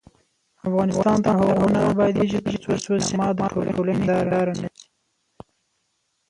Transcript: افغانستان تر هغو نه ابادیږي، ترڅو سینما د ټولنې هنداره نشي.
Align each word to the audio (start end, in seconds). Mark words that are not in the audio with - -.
افغانستان 0.67 1.17
تر 1.25 1.35
هغو 1.41 1.67
نه 1.75 1.81
ابادیږي، 1.91 2.39
ترڅو 2.63 2.93
سینما 3.07 3.27
د 3.37 3.39
ټولنې 3.73 3.93
هنداره 3.97 4.53
نشي. 4.59 4.85